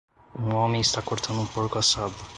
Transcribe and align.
Um 0.35 0.55
homem 0.55 0.81
está 0.81 0.99
cortando 0.99 1.41
um 1.41 1.45
porco 1.45 1.77
assado. 1.77 2.15